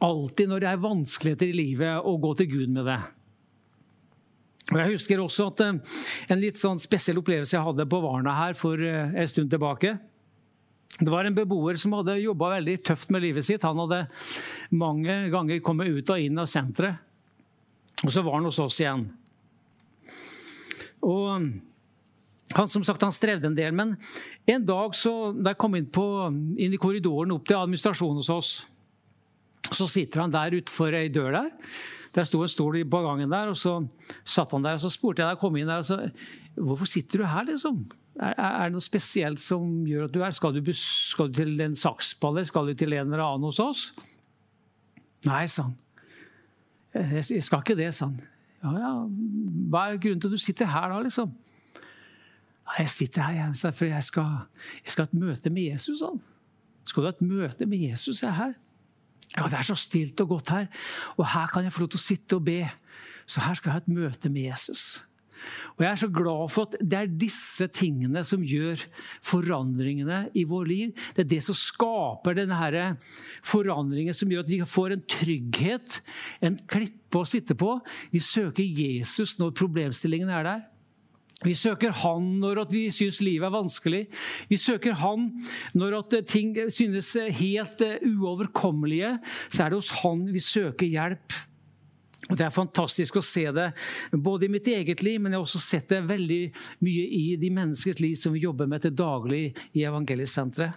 alltid 0.00 0.48
når 0.48 0.62
det 0.62 0.68
er 0.70 0.80
vanskeligheter 0.80 1.50
i 1.50 1.56
livet, 1.56 1.98
å 2.00 2.16
gå 2.20 2.32
til 2.38 2.48
Gud 2.54 2.72
med 2.72 2.86
det. 2.88 3.00
Og 4.70 4.78
Jeg 4.78 4.94
husker 4.94 5.20
også 5.20 5.48
at 5.50 5.62
eh, 5.64 5.98
en 6.30 6.40
litt 6.40 6.60
sånn 6.60 6.80
spesiell 6.80 7.18
opplevelse 7.20 7.56
jeg 7.56 7.66
hadde 7.66 7.88
på 7.90 8.00
Varna 8.04 8.36
her 8.38 8.56
for 8.58 8.80
eh, 8.80 9.12
en 9.12 9.30
stund 9.30 9.50
tilbake. 9.52 9.96
Det 11.00 11.08
var 11.08 11.24
en 11.24 11.36
beboer 11.36 11.78
som 11.80 11.94
hadde 11.96 12.18
jobba 12.20 12.54
veldig 12.56 12.76
tøft 12.86 13.12
med 13.14 13.24
livet 13.24 13.46
sitt. 13.46 13.64
Han 13.64 13.80
hadde 13.84 14.04
mange 14.76 15.16
ganger 15.32 15.62
kommet 15.64 15.90
ut 15.90 16.12
og 16.12 16.22
inn 16.22 16.38
av 16.40 16.48
senteret. 16.50 17.00
Og 18.04 18.12
så 18.12 18.22
var 18.24 18.38
han 18.38 18.48
hos 18.48 18.60
oss 18.62 18.78
igjen. 18.80 19.04
Og 21.04 21.48
han 22.56 22.68
som 22.68 22.82
sagt, 22.86 23.02
han 23.06 23.14
strevde 23.14 23.46
en 23.46 23.56
del, 23.56 23.74
men 23.76 23.94
en 24.50 24.66
dag 24.66 24.94
så, 24.98 25.30
da 25.36 25.52
jeg 25.52 25.60
kom 25.62 25.76
inn, 25.78 25.86
på, 25.92 26.04
inn 26.58 26.74
i 26.74 26.80
korridoren 26.80 27.36
opp 27.36 27.46
til 27.46 27.60
administrasjonen 27.60 28.18
hos 28.22 28.30
oss, 28.34 28.50
så 29.70 29.86
sitter 29.86 30.24
han 30.24 30.34
der 30.34 30.56
utenfor 30.58 30.96
ei 30.98 31.08
dør 31.14 31.30
der. 31.36 31.50
Der 32.10 32.26
sto 32.26 32.40
en 32.42 32.50
stol 32.50 32.80
på 32.90 33.02
gangen 33.04 33.30
der, 33.30 33.52
og 33.52 33.58
så 33.58 33.76
satt 34.26 34.50
han 34.56 34.64
der. 34.66 34.80
og 34.80 34.82
Så 34.82 34.90
spurte 34.90 35.22
jeg 35.22 35.28
da 35.28 35.36
jeg 35.36 35.42
kom 35.44 35.58
inn 35.60 35.70
der, 35.70 35.84
så, 35.86 36.00
hvorfor 36.58 36.90
sitter 36.90 37.22
du 37.22 37.28
her, 37.30 37.46
liksom? 37.46 37.84
Er, 38.18 38.34
er, 38.34 38.64
det 38.66 38.74
noe 38.74 38.84
spesielt 38.84 39.40
som 39.40 39.68
gjør 39.86 40.08
at 40.08 40.14
du 40.16 40.24
er 40.26 40.34
skal 40.34 40.58
skal 40.74 41.30
du 41.30 41.38
til 41.38 41.54
en 41.62 41.76
saksballer? 41.78 42.44
Skal 42.44 42.66
du 42.66 42.74
til 42.74 42.92
en 42.92 43.12
eller 43.12 43.22
annen 43.22 43.46
hos 43.46 43.60
oss? 43.62 43.84
Nei, 45.28 45.44
sa 45.46 45.68
han. 45.68 45.78
Jeg 46.90 47.44
skal 47.46 47.62
ikke 47.62 47.78
det, 47.78 47.92
sa 47.94 48.10
han. 48.10 48.18
Ja, 48.64 48.74
ja. 48.74 48.90
Hva 49.70 49.86
er 49.86 50.02
grunnen 50.02 50.20
til 50.20 50.32
at 50.32 50.34
du 50.34 50.42
sitter 50.42 50.68
her 50.68 50.90
da, 50.90 50.98
liksom? 51.06 51.30
Jeg 52.78 52.90
sitter 52.92 53.22
her 53.26 53.36
igjen, 53.38 53.74
for 53.74 53.84
jeg 53.88 54.04
skal, 54.06 54.32
jeg 54.84 54.92
skal 54.94 55.06
ha 55.06 55.10
et 55.10 55.20
møte 55.20 55.50
med 55.50 55.72
Jesus. 55.72 56.02
Han. 56.06 56.20
Skal 56.84 57.02
du 57.02 57.08
ha 57.08 57.14
et 57.14 57.24
møte 57.24 57.66
med 57.66 57.82
Jesus? 57.90 58.22
Jeg 58.22 58.30
er 58.30 58.38
her. 58.38 58.56
Ja, 59.36 59.46
Det 59.46 59.58
er 59.58 59.62
så 59.62 59.76
stilt 59.78 60.20
og 60.20 60.28
godt 60.28 60.50
her, 60.50 60.66
og 61.16 61.26
her 61.34 61.46
kan 61.52 61.62
jeg 61.62 61.72
få 61.72 61.84
lov 61.84 61.92
til 61.92 62.00
å 62.00 62.08
sitte 62.08 62.38
og 62.38 62.44
be. 62.48 62.64
Så 63.30 63.42
her 63.44 63.54
skal 63.54 63.70
jeg 63.70 63.78
ha 63.78 63.82
et 63.84 63.94
møte 63.94 64.30
med 64.32 64.48
Jesus. 64.48 65.02
Og 65.78 65.84
Jeg 65.84 65.90
er 65.90 66.00
så 66.02 66.08
glad 66.12 66.50
for 66.52 66.68
at 66.68 66.74
det 66.84 66.98
er 66.98 67.12
disse 67.20 67.66
tingene 67.72 68.22
som 68.26 68.42
gjør 68.44 68.82
forandringene 69.24 70.26
i 70.36 70.44
vår 70.44 70.66
liv. 70.68 70.90
Det 71.16 71.24
er 71.24 71.30
det 71.30 71.40
som 71.46 71.56
skaper 71.56 72.36
denne 72.36 72.82
forandringen 73.40 74.16
som 74.16 74.28
gjør 74.28 74.44
at 74.44 74.52
vi 74.52 74.60
får 74.66 74.96
en 74.96 75.06
trygghet, 75.14 76.00
en 76.44 76.58
klippe 76.68 77.22
å 77.22 77.28
sitte 77.28 77.56
på. 77.56 77.78
Vi 78.12 78.20
søker 78.20 78.66
Jesus 78.66 79.38
når 79.38 79.56
problemstillingen 79.56 80.28
er 80.28 80.44
der. 80.44 80.66
Vi 81.40 81.54
søker 81.56 81.94
Han 82.02 82.34
når 82.42 82.66
vi 82.68 82.82
syns 82.92 83.20
livet 83.24 83.48
er 83.48 83.54
vanskelig. 83.54 84.00
Vi 84.50 84.56
søker 84.60 84.98
Han 85.00 85.30
når 85.72 86.02
ting 86.28 86.52
synes 86.68 87.14
helt 87.16 87.80
eh, 87.80 88.02
uoverkommelige. 88.04 89.18
Så 89.48 89.64
er 89.64 89.70
det 89.70 89.80
hos 89.80 89.94
Han 90.02 90.26
vi 90.32 90.40
søker 90.40 90.86
hjelp. 90.86 91.38
Og 92.30 92.36
Det 92.36 92.44
er 92.44 92.52
fantastisk 92.52 93.16
å 93.16 93.24
se 93.24 93.46
det 93.50 93.70
både 94.12 94.46
i 94.46 94.52
mitt 94.52 94.68
eget 94.68 95.02
liv, 95.02 95.18
men 95.18 95.32
jeg 95.32 95.40
har 95.40 95.46
også 95.46 95.62
sett 95.62 95.88
det 95.90 96.04
veldig 96.06 96.42
mye 96.84 97.06
i 97.16 97.24
de 97.40 97.50
menneskers 97.50 97.98
liv 98.00 98.14
som 98.14 98.36
vi 98.36 98.44
jobber 98.44 98.68
med 98.70 98.84
til 98.84 98.94
daglig 98.94 99.50
i 99.72 99.82
Evangeliesenteret. 99.88 100.76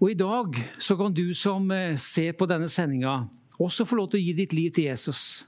Og 0.00 0.10
I 0.10 0.16
dag 0.16 0.56
så 0.80 0.96
kan 0.96 1.12
du 1.12 1.28
som 1.36 1.68
eh, 1.76 1.94
ser 2.00 2.32
på 2.32 2.48
denne 2.48 2.70
sendinga, 2.72 3.28
også 3.60 3.84
få 3.84 4.00
lov 4.00 4.08
til 4.10 4.22
å 4.22 4.24
gi 4.24 4.36
ditt 4.38 4.56
liv 4.56 4.72
til 4.72 4.88
Jesus. 4.88 5.44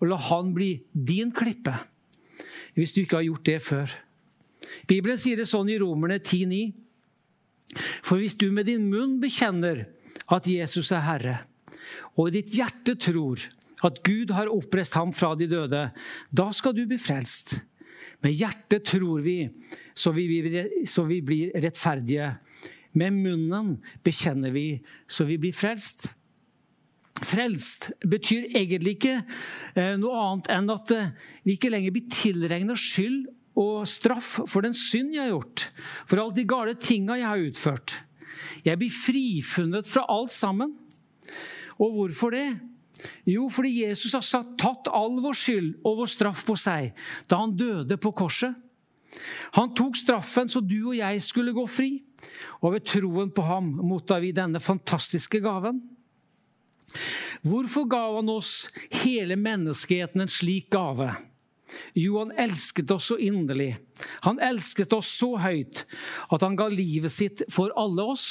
Og 0.00 0.08
la 0.10 0.18
han 0.30 0.52
bli 0.56 0.76
din 0.92 1.32
klippe, 1.34 1.74
hvis 2.74 2.94
du 2.94 3.02
ikke 3.02 3.20
har 3.20 3.28
gjort 3.28 3.48
det 3.48 3.58
før. 3.62 3.94
Bibelen 4.88 5.20
sier 5.20 5.38
det 5.40 5.48
sånn 5.48 5.70
i 5.72 5.78
Romerne 5.80 6.18
10,9. 6.20 6.62
For 8.04 8.20
hvis 8.20 8.36
du 8.38 8.50
med 8.54 8.68
din 8.68 8.86
munn 8.90 9.18
bekjenner 9.22 9.86
at 10.32 10.48
Jesus 10.48 10.92
er 10.94 11.04
Herre, 11.06 11.36
og 12.14 12.30
i 12.30 12.40
ditt 12.40 12.52
hjerte 12.54 12.94
tror 13.00 13.42
at 13.84 14.00
Gud 14.06 14.32
har 14.32 14.52
oppreist 14.52 14.96
ham 14.96 15.12
fra 15.12 15.34
de 15.36 15.48
døde, 15.50 15.88
da 16.30 16.46
skal 16.56 16.74
du 16.76 16.84
bli 16.88 16.98
frelst. 17.00 17.58
Med 18.24 18.36
hjertet 18.38 18.86
tror 18.88 19.20
vi, 19.24 19.50
så 19.92 20.14
vi, 20.16 20.26
så 20.88 21.04
vi 21.08 21.20
blir 21.24 21.52
rettferdige. 21.60 22.30
Med 22.96 23.16
munnen 23.18 23.74
bekjenner 24.06 24.54
vi, 24.54 24.78
så 25.06 25.26
vi 25.28 25.36
blir 25.42 25.56
frelst. 25.56 26.06
Frelst 27.22 27.92
betyr 28.02 28.48
egentlig 28.56 28.96
ikke 28.96 29.14
eh, 29.20 29.94
noe 30.00 30.18
annet 30.18 30.50
enn 30.50 30.72
at 30.74 30.90
eh, 30.94 31.12
vi 31.46 31.54
ikke 31.54 31.70
lenger 31.70 31.94
blir 31.94 32.08
tilregna 32.10 32.74
skyld 32.78 33.28
og 33.60 33.84
straff 33.86 34.40
for 34.50 34.66
den 34.66 34.74
synd 34.74 35.14
jeg 35.14 35.22
har 35.22 35.30
gjort, 35.30 35.68
for 36.10 36.18
alle 36.18 36.34
de 36.34 36.46
gale 36.50 36.74
tinga 36.74 37.20
jeg 37.20 37.28
har 37.28 37.44
utført. 37.44 38.00
Jeg 38.66 38.80
blir 38.80 38.90
frifunnet 38.90 39.86
fra 39.86 40.02
alt 40.10 40.34
sammen. 40.34 40.74
Og 41.78 41.94
hvorfor 41.94 42.34
det? 42.34 42.48
Jo, 43.28 43.48
fordi 43.52 43.84
Jesus 43.84 44.14
har 44.16 44.54
tatt 44.58 44.88
all 44.90 45.18
vår 45.22 45.38
skyld 45.38 45.70
og 45.84 46.00
vår 46.02 46.10
straff 46.10 46.44
på 46.46 46.56
seg 46.58 46.92
da 47.30 47.40
han 47.42 47.56
døde 47.58 47.98
på 48.00 48.14
korset. 48.16 48.54
Han 49.54 49.74
tok 49.78 49.98
straffen 49.98 50.50
så 50.50 50.62
du 50.64 50.80
og 50.88 50.96
jeg 50.98 51.22
skulle 51.22 51.54
gå 51.54 51.64
fri, 51.70 51.90
og 52.62 52.74
ved 52.74 52.86
troen 52.88 53.30
på 53.34 53.44
ham 53.46 53.68
mottar 53.86 54.22
vi 54.24 54.32
denne 54.34 54.62
fantastiske 54.62 55.38
gaven. 55.44 55.82
Hvorfor 57.44 57.88
ga 57.90 58.02
han 58.16 58.30
oss 58.32 58.70
hele 59.04 59.36
menneskeheten 59.40 60.24
en 60.24 60.32
slik 60.32 60.70
gave? 60.74 61.12
Jo, 61.96 62.18
han 62.20 62.32
elsket 62.38 62.90
oss 62.94 63.10
så 63.10 63.18
inderlig. 63.18 63.74
Han 64.26 64.40
elsket 64.42 64.92
oss 64.94 65.10
så 65.18 65.34
høyt 65.40 65.84
at 66.30 66.44
han 66.44 66.56
ga 66.58 66.68
livet 66.70 67.12
sitt 67.12 67.44
for 67.52 67.74
alle 67.78 68.04
oss. 68.14 68.28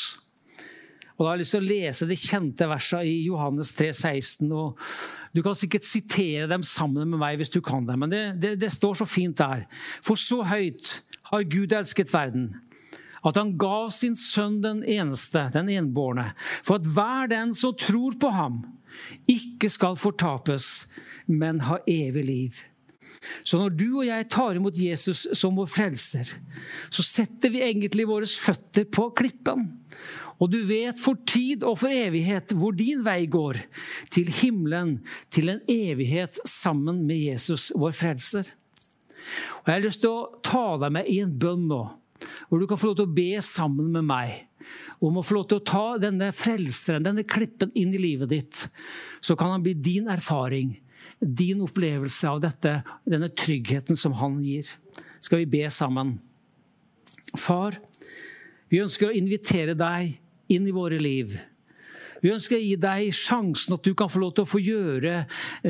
Og 1.13 1.21
da 1.21 1.29
har 1.29 1.37
jeg 1.37 1.43
lyst 1.43 1.53
til 1.55 1.63
å 1.63 1.69
lese 1.69 2.07
de 2.09 2.17
kjente 2.17 2.67
versene 2.69 3.05
i 3.05 3.17
Johannes 3.27 3.73
3, 3.77 3.91
16. 3.93 4.49
Og 4.49 4.79
du 5.35 5.43
kan 5.45 5.57
sikkert 5.57 5.85
sitere 5.85 6.47
dem 6.49 6.65
sammen 6.65 7.11
med 7.11 7.21
meg 7.21 7.37
hvis 7.39 7.53
du 7.53 7.59
kan 7.65 7.85
dem, 7.87 8.01
men 8.05 8.13
det, 8.13 8.23
det, 8.41 8.55
det 8.61 8.71
står 8.73 9.01
så 9.01 9.07
fint 9.09 9.37
der. 9.37 9.67
For 10.05 10.19
så 10.19 10.41
høyt 10.47 10.97
har 11.29 11.45
Gud 11.49 11.75
elsket 11.75 12.11
verden, 12.13 12.49
at 13.23 13.39
han 13.39 13.55
ga 13.59 13.87
sin 13.93 14.17
sønn 14.19 14.59
den 14.63 14.83
eneste, 14.83 15.47
den 15.53 15.71
enbårne, 15.71 16.31
for 16.61 16.79
at 16.79 16.89
hver 16.95 17.31
den 17.31 17.53
som 17.57 17.75
tror 17.79 18.17
på 18.19 18.33
ham, 18.35 18.61
ikke 19.29 19.71
skal 19.71 19.97
fortapes, 19.99 20.85
men 21.25 21.63
ha 21.69 21.79
evig 21.89 22.25
liv. 22.27 22.61
Så 23.47 23.59
når 23.59 23.75
du 23.77 23.87
og 24.01 24.07
jeg 24.07 24.27
tar 24.31 24.57
imot 24.57 24.77
Jesus 24.77 25.25
som 25.37 25.55
vår 25.55 25.69
frelser, 25.71 26.33
så 26.91 27.05
setter 27.05 27.53
vi 27.53 27.63
egentlig 27.63 28.07
våre 28.09 28.27
føtter 28.27 28.87
på 28.91 29.09
klippen. 29.15 29.69
Og 30.41 30.49
du 30.51 30.59
vet 30.67 30.99
for 30.99 31.19
tid 31.29 31.63
og 31.63 31.77
for 31.79 31.93
evighet 31.93 32.51
hvor 32.57 32.75
din 32.75 33.03
vei 33.05 33.23
går. 33.31 33.61
Til 34.11 34.31
himmelen, 34.41 34.97
til 35.31 35.53
en 35.53 35.61
evighet 35.71 36.41
sammen 36.49 37.03
med 37.07 37.21
Jesus, 37.21 37.71
vår 37.79 37.95
frelser. 37.95 38.49
Og 39.61 39.69
Jeg 39.69 39.77
har 39.77 39.85
lyst 39.85 40.03
til 40.03 40.11
å 40.11 40.41
ta 40.43 40.65
deg 40.81 40.97
med 40.97 41.07
i 41.07 41.21
en 41.23 41.37
bønn 41.39 41.67
nå, 41.69 41.83
hvor 42.49 42.61
du 42.61 42.67
kan 42.69 42.79
få 42.79 42.91
lov 42.91 42.97
til 42.99 43.07
å 43.07 43.15
be 43.15 43.43
sammen 43.43 43.91
med 43.93 44.07
meg 44.07 44.41
om 45.03 45.19
å 45.19 45.23
få 45.25 45.37
lov 45.37 45.47
til 45.51 45.59
å 45.59 45.65
ta 45.67 45.85
denne 45.99 46.29
frelseren, 46.35 47.03
denne 47.03 47.25
klippen, 47.27 47.71
inn 47.75 47.93
i 47.95 48.01
livet 48.01 48.31
ditt. 48.31 48.65
Så 49.19 49.35
kan 49.39 49.51
han 49.51 49.63
bli 49.65 49.73
din 49.75 50.07
erfaring, 50.11 50.77
din 51.19 51.63
opplevelse 51.65 52.29
av 52.29 52.43
dette, 52.45 52.77
denne 53.03 53.31
tryggheten 53.31 53.99
som 53.99 54.15
han 54.21 54.39
gir. 54.43 54.69
Skal 55.23 55.43
vi 55.43 55.51
be 55.57 55.67
sammen? 55.73 56.17
Far, 57.39 57.79
vi 58.71 58.81
ønsker 58.83 59.09
å 59.09 59.17
invitere 59.17 59.75
deg 59.77 60.15
inn 60.53 60.69
i 60.69 60.75
våre 60.75 60.99
liv. 61.01 61.35
Vi 62.23 62.31
ønsker 62.31 62.55
å 62.55 62.63
gi 62.63 62.75
deg 62.79 63.11
sjansen 63.15 63.75
at 63.75 63.83
du 63.83 63.91
kan 63.99 64.11
få 64.11 64.21
lov 64.23 64.35
til 64.37 64.45
å 64.45 64.51
få 64.53 64.61
gjøre 64.63 65.25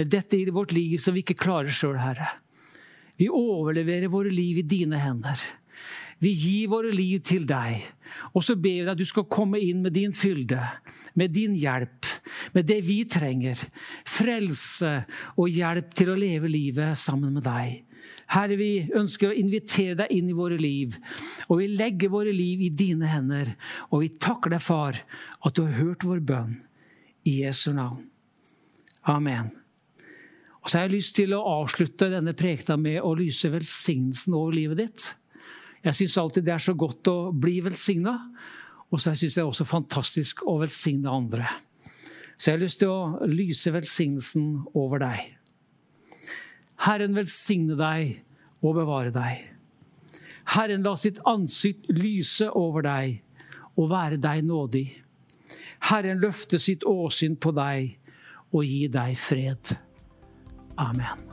dette 0.05 0.37
i 0.37 0.53
vårt 0.53 0.75
liv 0.75 0.99
som 1.01 1.15
vi 1.15 1.23
ikke 1.23 1.39
klarer 1.39 1.73
sjøl, 1.73 1.97
Herre. 1.97 2.29
Vi 3.17 3.29
overleverer 3.29 4.11
våre 4.11 4.29
liv 4.33 4.59
i 4.61 4.65
dine 4.65 4.99
hender. 5.01 5.41
Vi 6.23 6.31
gir 6.31 6.69
våre 6.71 6.91
liv 6.95 7.19
til 7.27 7.47
deg. 7.49 7.81
Og 8.31 8.43
så 8.45 8.55
ber 8.55 8.77
vi 8.77 8.83
deg 8.85 8.93
at 8.93 8.99
du 9.01 9.07
skal 9.07 9.27
komme 9.31 9.59
inn 9.59 9.81
med 9.83 9.95
din 9.95 10.13
fylde, 10.15 10.61
med 11.19 11.33
din 11.35 11.55
hjelp, 11.59 12.07
med 12.55 12.67
det 12.69 12.79
vi 12.87 13.01
trenger. 13.09 13.59
Frelse 14.07 15.01
og 15.35 15.49
hjelp 15.51 15.91
til 15.97 16.13
å 16.13 16.19
leve 16.19 16.51
livet 16.51 16.99
sammen 16.99 17.35
med 17.35 17.43
deg. 17.47 17.81
Herre, 18.33 18.55
vi 18.57 18.85
ønsker 18.95 19.29
å 19.31 19.37
invitere 19.37 19.97
deg 20.03 20.13
inn 20.15 20.29
i 20.31 20.37
våre 20.37 20.57
liv. 20.59 20.95
Og 21.49 21.59
vi 21.59 21.67
legger 21.71 22.13
våre 22.13 22.31
liv 22.33 22.63
i 22.65 22.71
dine 22.73 23.09
hender. 23.11 23.53
Og 23.91 24.05
vi 24.05 24.13
takker 24.15 24.55
deg, 24.55 24.63
far, 24.63 25.01
at 25.43 25.57
du 25.57 25.65
har 25.65 25.75
hørt 25.81 26.07
vår 26.07 26.23
bønn. 26.23 26.55
I 27.27 27.43
Jesu 27.43 27.71
navn. 27.75 28.07
Amen. 29.07 29.51
Og 30.63 30.69
så 30.69 30.79
har 30.79 30.87
jeg 30.87 30.95
lyst 30.97 31.15
til 31.19 31.35
å 31.35 31.43
avslutte 31.59 32.09
denne 32.11 32.33
prekta 32.35 32.77
med 32.79 33.01
å 33.03 33.13
lyse 33.19 33.51
velsignelsen 33.51 34.35
over 34.35 34.55
livet 34.55 34.79
ditt. 34.79 35.05
Jeg 35.83 35.97
syns 35.97 36.17
alltid 36.21 36.45
det 36.47 36.53
er 36.55 36.63
så 36.63 36.75
godt 36.79 37.09
å 37.11 37.17
bli 37.35 37.57
velsigna, 37.65 38.15
og 38.87 39.01
så 39.01 39.11
syns 39.11 39.23
jeg 39.23 39.41
det 39.41 39.43
er 39.43 39.51
også 39.51 39.67
fantastisk 39.67 40.43
å 40.47 40.59
velsigne 40.61 41.11
andre. 41.11 41.47
Så 42.37 42.51
jeg 42.51 42.57
har 42.57 42.63
lyst 42.63 42.79
til 42.81 42.91
å 42.91 43.29
lyse 43.29 43.73
velsignelsen 43.73 44.47
over 44.79 45.03
deg. 45.03 45.33
Herren 46.83 47.15
velsigne 47.15 47.77
deg 47.79 48.21
og 48.63 48.77
bevare 48.79 49.11
deg. 49.15 49.49
Herren 50.53 50.83
la 50.85 50.95
sitt 50.99 51.21
ansikt 51.29 51.89
lyse 51.91 52.49
over 52.51 52.85
deg 52.85 53.21
og 53.79 53.91
være 53.91 54.19
deg 54.21 54.43
nådig. 54.47 54.87
Herren 55.89 56.21
løfte 56.23 56.59
sitt 56.61 56.85
åsyn 56.87 57.35
på 57.39 57.55
deg 57.55 57.97
og 58.53 58.63
gi 58.67 58.87
deg 58.91 59.17
fred. 59.19 59.75
Amen. 60.79 61.32